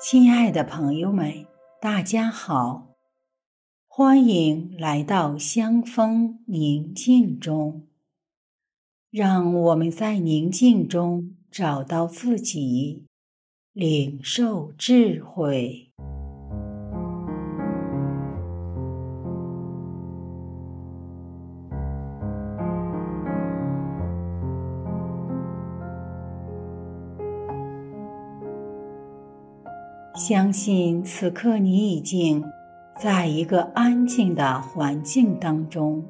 [0.00, 1.46] 亲爱的朋友们，
[1.80, 2.96] 大家好，
[3.86, 7.86] 欢迎来到香风宁静中。
[9.10, 13.04] 让我们在宁静中找到自己，
[13.72, 15.83] 领受智慧。
[30.26, 32.42] 相信此刻你已经
[32.98, 36.02] 在一个安静的环境当中，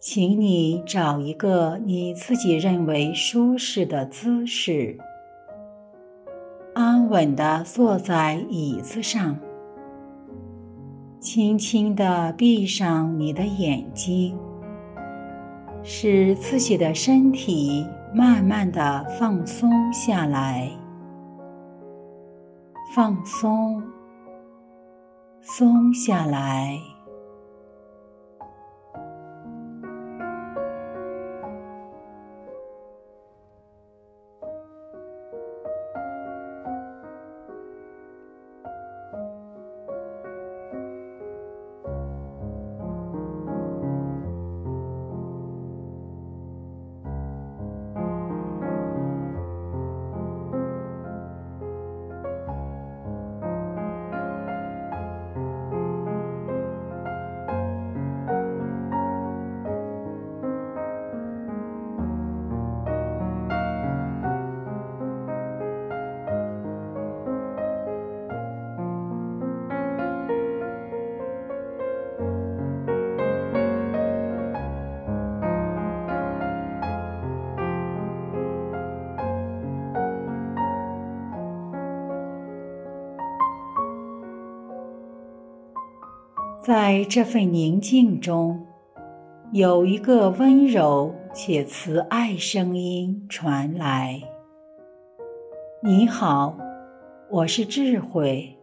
[0.00, 4.98] 请你找一个你自己认为舒适的姿势，
[6.74, 9.38] 安稳地坐在椅子上，
[11.20, 14.36] 轻轻地闭上你的眼睛，
[15.84, 20.68] 使自己的身体慢慢地放松下来。
[22.94, 23.82] 放松，
[25.42, 26.93] 松下来。
[86.64, 88.58] 在这份宁静中，
[89.52, 94.18] 有一个温柔且慈爱声音传来
[95.84, 96.56] ：“你好，
[97.28, 98.56] 我是智慧。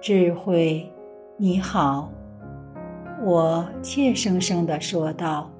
[0.00, 0.90] 智慧，
[1.36, 2.10] 你好。”
[3.22, 5.50] 我怯生生地说道：“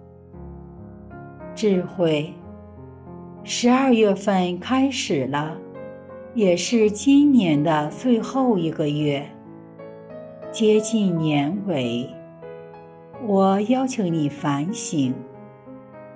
[1.54, 2.32] 智慧，
[3.44, 5.58] 十二月份开始了，
[6.32, 9.22] 也是今年的最后一个月。”
[10.56, 12.08] 接近年尾，
[13.26, 15.12] 我邀请你反省，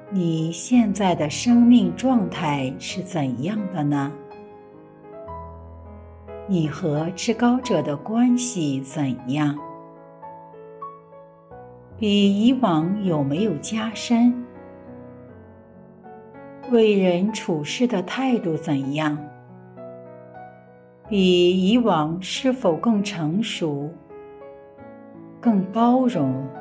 [0.09, 4.11] 你现在的生命状态是怎样的呢？
[6.49, 9.55] 你和至高者的关系怎样？
[11.99, 14.33] 比以往有没有加深？
[16.71, 19.19] 为人处事的态度怎样？
[21.11, 23.93] 比以往是否更成熟？
[25.41, 26.60] 更包容。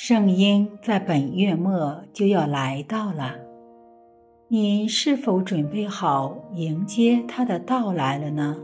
[0.00, 3.34] 圣婴在本月末就要来到了，
[4.46, 8.56] 你是否准备好迎接他的到来了呢？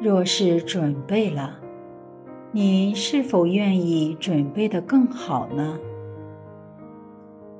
[0.00, 1.60] 若是准备了，
[2.52, 5.78] 你是否愿意准备的更好呢？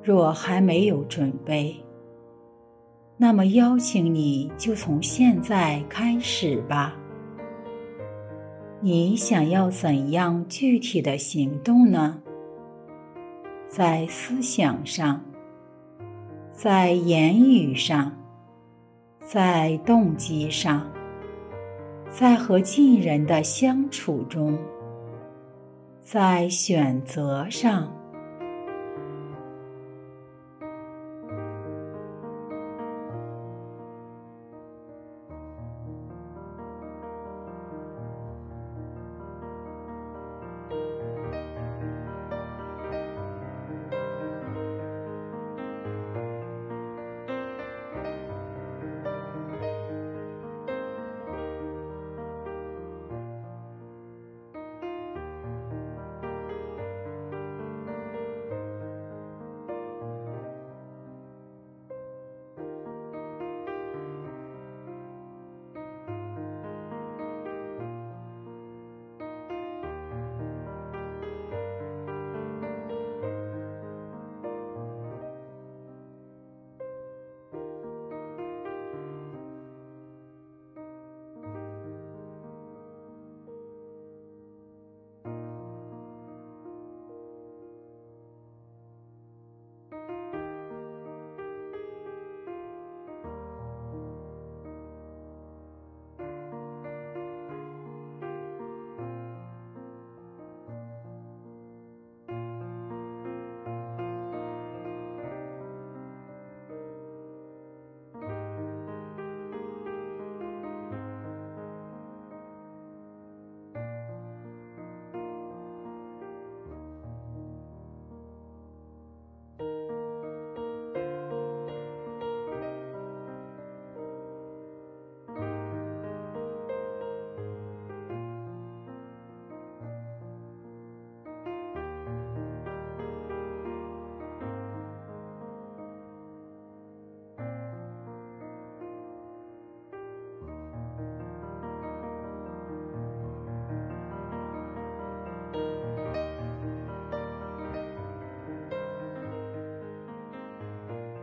[0.01, 1.75] 若还没有准备，
[3.15, 6.98] 那么邀请你就从现在开始吧。
[8.81, 12.21] 你想要怎样具体的行动呢？
[13.67, 15.21] 在思想上，
[16.53, 18.15] 在言语上，
[19.21, 20.89] 在动机上，
[22.09, 24.57] 在和近人的相处中，
[26.01, 27.98] 在选择上。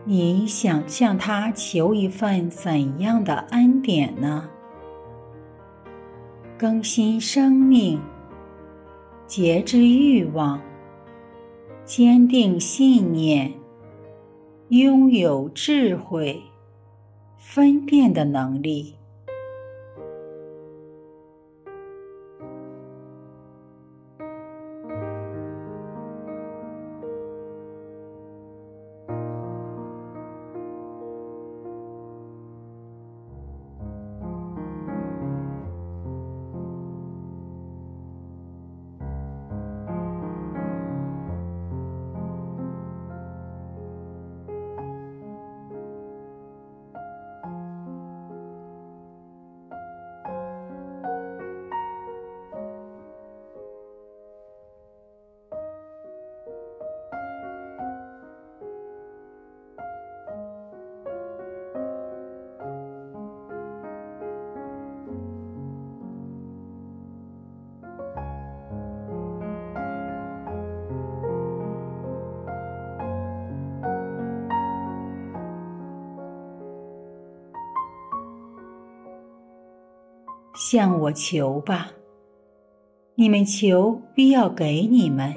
[0.08, 4.48] 你想向他求一份怎样的恩典呢？
[6.56, 8.00] 更新生命，
[9.26, 10.60] 节制欲望，
[11.84, 13.52] 坚定信念，
[14.68, 16.40] 拥有智慧，
[17.36, 18.94] 分辨的能力。
[80.56, 81.88] 向我求吧，
[83.14, 85.34] 你们求必要给你们；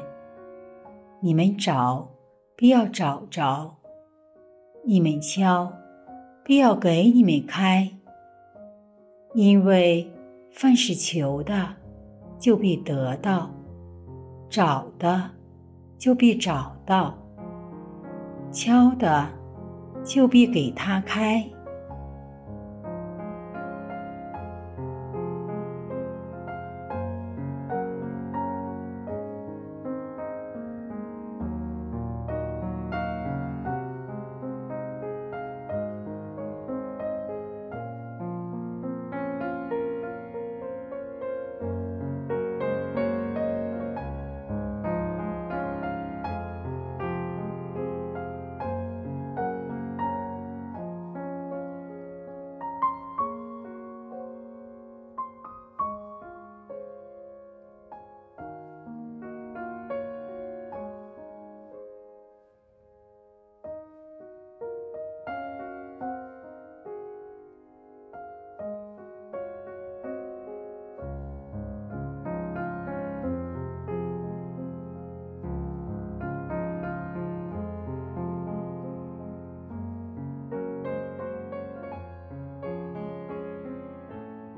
[1.20, 2.08] 你们找
[2.56, 3.76] 必要找着；
[4.86, 5.74] 你们敲
[6.42, 7.92] 必要给你们开。
[9.34, 10.10] 因为
[10.54, 11.76] 凡是求的，
[12.40, 13.50] 就必得到；
[14.50, 15.32] 找的，
[15.98, 17.14] 就必找到；
[18.54, 19.28] 敲的，
[20.02, 21.46] 就必给他开。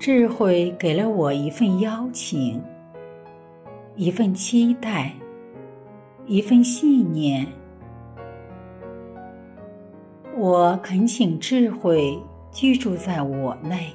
[0.02, 2.60] 智慧给了我一份邀请，
[3.96, 5.14] 一份期待，
[6.26, 7.46] 一份信念。
[10.36, 12.18] 我恳请智慧
[12.52, 13.94] 居住在我内，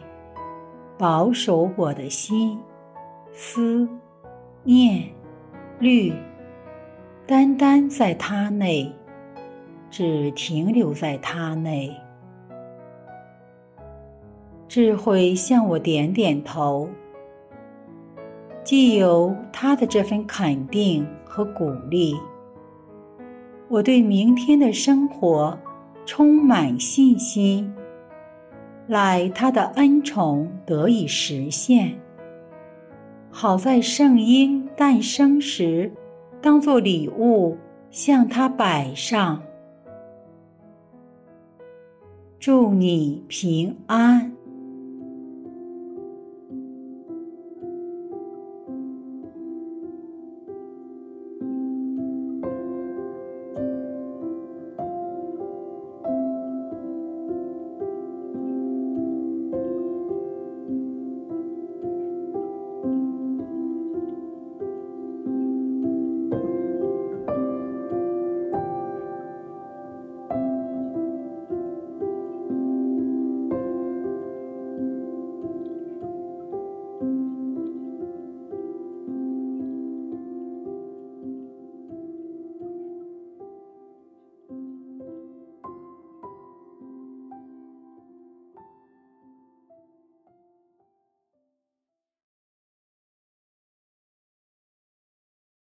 [0.97, 2.57] 保守我的心、
[3.33, 3.89] 思、
[4.63, 5.03] 念、
[5.81, 6.13] 虑，
[7.27, 8.89] 单单在它内，
[9.91, 11.93] 只停留在它内。
[14.69, 16.89] 智慧向我点点头，
[18.65, 22.15] 既有他的这份肯定和鼓励，
[23.69, 25.57] 我对明天的生活
[26.05, 27.73] 充满信心，
[28.89, 31.97] 赖他的恩宠得以实现，
[33.31, 35.93] 好在圣婴诞生时，
[36.41, 37.57] 当作礼物
[37.91, 39.41] 向他摆上。
[42.39, 44.36] 祝你平安。